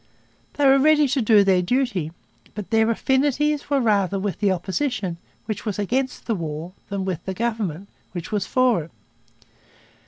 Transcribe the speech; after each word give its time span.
They 0.53 0.65
were 0.65 0.79
ready 0.79 1.07
to 1.09 1.21
do 1.21 1.43
their 1.43 1.61
duty. 1.61 2.11
But 2.55 2.71
their 2.71 2.89
affinities 2.89 3.69
were 3.69 3.79
rather 3.79 4.17
with 4.17 4.39
the 4.39 4.51
opposition, 4.51 5.17
which 5.45 5.63
was 5.63 5.77
against 5.77 6.25
the 6.25 6.33
war, 6.33 6.73
than 6.89 7.05
with 7.05 7.23
the 7.25 7.35
government, 7.35 7.87
which 8.11 8.31
was 8.31 8.47
for 8.47 8.85
it. 8.85 8.91